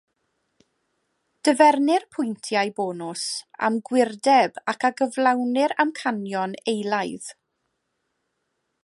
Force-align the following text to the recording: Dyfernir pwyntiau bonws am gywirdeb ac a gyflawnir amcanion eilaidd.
Dyfernir 1.47 2.07
pwyntiau 2.15 2.73
bonws 2.79 3.25
am 3.69 3.77
gywirdeb 3.91 4.57
ac 4.73 4.89
a 4.89 4.93
gyflawnir 5.03 5.77
amcanion 5.85 6.57
eilaidd. 6.75 7.33